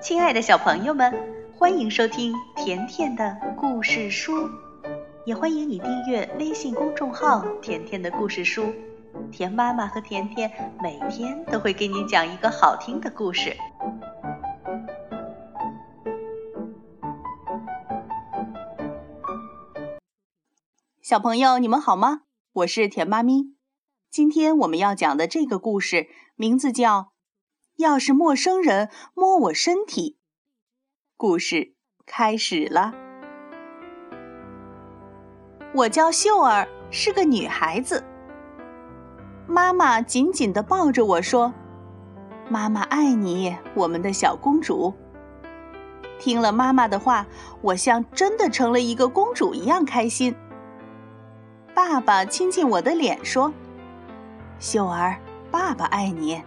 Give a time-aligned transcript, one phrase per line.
[0.00, 1.12] 亲爱的小朋友们，
[1.58, 4.48] 欢迎收听甜甜的故事书，
[5.26, 8.72] 也欢迎你订阅微信公众号“甜甜的故事书”。
[9.32, 13.56] 甜妈妈和甜甜每天都会给你讲一个好听的故事。
[21.02, 22.20] 小朋友，你们好吗？
[22.52, 23.56] 我是甜妈咪。
[24.08, 26.06] 今天我们要讲的这个故事
[26.36, 27.00] 名字叫
[27.78, 30.16] 《要是陌生人摸我身体》。
[31.16, 31.74] 故事
[32.06, 32.92] 开始了。
[35.72, 38.02] 我叫秀儿，是个女孩子。
[39.46, 41.54] 妈妈紧紧地抱着我说
[42.50, 44.92] ：“妈妈爱你，我们的小公主。”
[46.18, 47.28] 听了妈妈的话，
[47.62, 50.34] 我像真的成了一个公主一样开心。
[51.76, 53.52] 爸爸亲亲我的脸说。
[54.58, 55.20] 秀儿，
[55.52, 56.42] 爸爸爱你。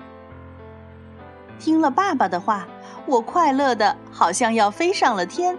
[1.61, 2.67] 听了爸爸的话，
[3.05, 5.55] 我快乐的好像要飞上了天。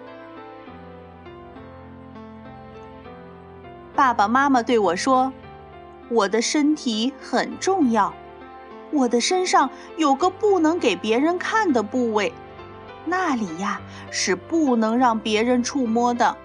[3.94, 5.32] 爸爸妈妈对我说
[6.10, 8.12] ：“我的身体很重要，
[8.90, 12.34] 我的身上有个不能给别人看的部位，
[13.04, 16.36] 那里呀是不能让别人触摸的，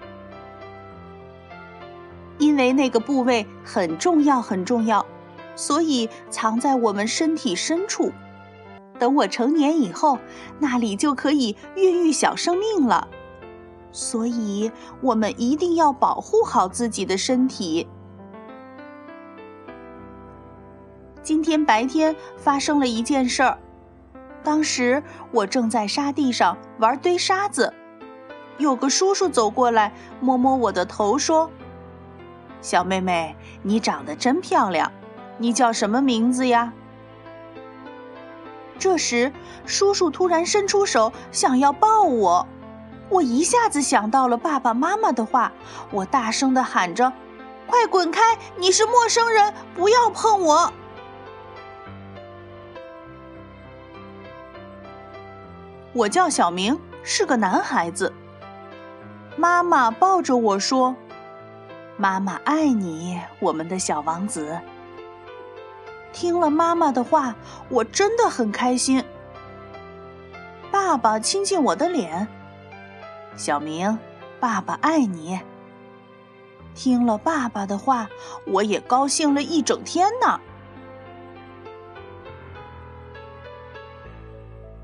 [2.38, 5.04] 因为那个部位很重要，很重要。”
[5.56, 8.12] 所以藏在我们身体深处，
[8.98, 10.18] 等我成年以后，
[10.58, 13.08] 那里就可以孕育小生命了。
[13.92, 17.86] 所以，我们一定要保护好自己的身体。
[21.22, 23.58] 今天白天发生了一件事儿，
[24.42, 27.72] 当时我正在沙地上玩堆沙子，
[28.58, 31.50] 有个叔叔走过来，摸摸我的头，说
[32.60, 34.90] ：“小妹妹，你长得真漂亮。”
[35.40, 36.72] 你叫什么名字呀？
[38.78, 39.32] 这时，
[39.66, 42.46] 叔叔突然伸出手，想要抱我。
[43.08, 45.52] 我一下子想到了爸爸妈妈的话，
[45.90, 47.12] 我大声的喊着
[47.66, 48.38] ：“快滚开！
[48.56, 50.72] 你是陌生人，不要碰我！”
[55.94, 58.12] 我叫小明，是个男孩子。
[59.36, 60.94] 妈妈抱着我说
[61.96, 64.60] ：“妈妈爱你，我们的小王子。”
[66.18, 67.36] 听了妈妈的话，
[67.68, 69.04] 我真的很开心。
[70.68, 72.26] 爸爸亲亲我的脸，
[73.36, 73.96] 小明，
[74.40, 75.38] 爸爸爱你。
[76.74, 78.08] 听了爸爸的话，
[78.48, 80.40] 我也高兴了一整天呢。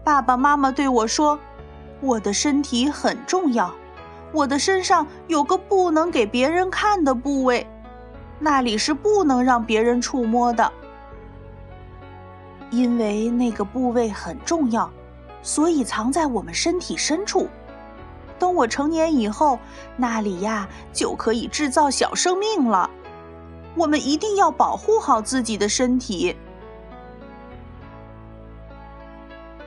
[0.05, 1.37] 爸爸妈妈对我说
[2.01, 3.75] ：“我的身体很重要，
[4.31, 7.67] 我的身上有个不能给别人看的部位，
[8.39, 10.73] 那里是不能让别人触摸的。”
[12.71, 14.91] 因为那个部位很重要，
[15.43, 17.49] 所以藏在我们身体深处。
[18.39, 19.59] 等我成年以后，
[19.97, 22.91] 那里呀就可以制造小生命了。
[23.77, 26.37] 我们一定要保护好自己的身体。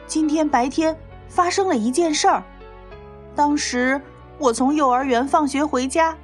[0.05, 0.97] 今天白天
[1.27, 2.43] 发生了一件事儿，
[3.35, 4.01] 当时
[4.37, 6.15] 我从幼儿园放学回家，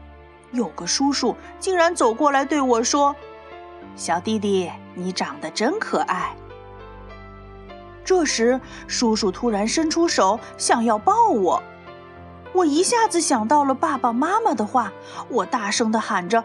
[0.52, 3.16] 有个叔叔竟然走过来对我说
[3.96, 6.36] ：“小弟弟，你长得真可爱。”
[8.06, 11.64] 这时，叔叔突然伸出手，想要抱我。
[12.54, 14.92] 我一下子想到了爸爸妈妈的话，
[15.30, 16.44] 我大声的喊着：“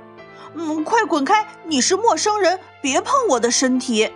[0.54, 1.46] 嗯，快滚开！
[1.64, 4.10] 你是陌生人，别碰我的身体。”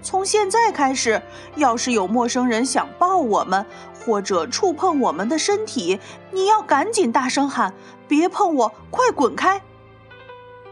[0.00, 1.20] 从现在开始，
[1.56, 3.66] 要是有陌生人想抱我们，
[4.04, 5.98] 或者触碰我们的身体，
[6.30, 7.74] 你要赶紧大声喊
[8.06, 8.72] ：“别碰我！
[8.90, 9.60] 快滚开！”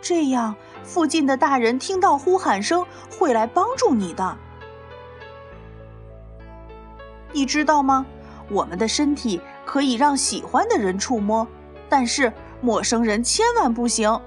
[0.00, 0.54] 这样。
[0.86, 2.86] 附近的大人听到呼喊声
[3.18, 4.36] 会来帮助你的，
[7.32, 8.06] 你知道吗？
[8.48, 11.46] 我们的身体可以让喜欢的人触摸，
[11.88, 14.18] 但是陌生人千万不行。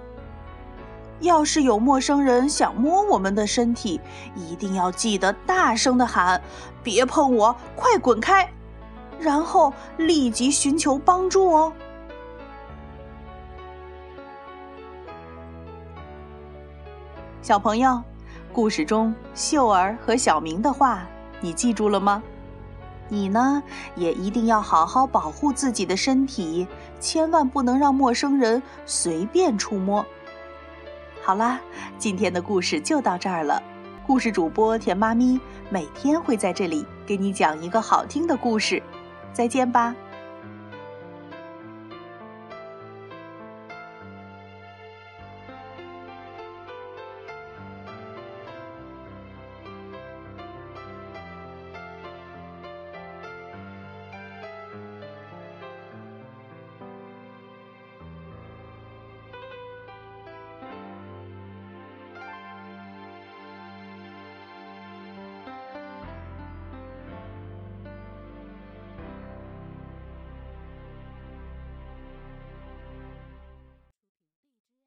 [1.22, 4.00] 要是有陌生人想摸我们的身体，
[4.35, 6.41] 一定要记得大声的喊
[6.84, 8.52] ：“别碰我，快滚开！”
[9.17, 11.73] 然后立即寻求帮助哦。
[17.41, 18.02] 小朋友，
[18.52, 21.08] 故事中秀儿和小明的话，
[21.40, 22.22] 你记住了吗？
[23.08, 23.64] 你呢，
[23.96, 26.68] 也一定要好好保护自己的身体，
[27.00, 30.06] 千万不能让陌生人随便触摸。
[31.24, 31.62] 好啦，
[31.97, 33.64] 今天的故事就到这儿了。
[34.06, 35.40] 故事主播甜妈咪
[35.70, 38.84] 每天会在这里给你讲一个好听的故事，
[39.32, 39.96] 再见吧。